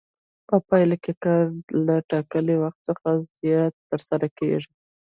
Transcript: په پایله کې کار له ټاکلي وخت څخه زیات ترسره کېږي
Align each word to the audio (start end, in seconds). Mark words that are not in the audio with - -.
په 0.47 0.55
پایله 0.67 0.95
کې 1.03 1.13
کار 1.23 1.43
له 1.85 1.95
ټاکلي 2.11 2.55
وخت 2.59 2.79
څخه 2.87 3.07
زیات 3.39 3.73
ترسره 3.89 4.27
کېږي 4.37 4.73